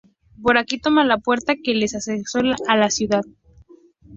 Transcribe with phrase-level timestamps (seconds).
[0.41, 2.39] Por aquí toman la puerta que les da acceso
[2.71, 3.21] a la ciudad.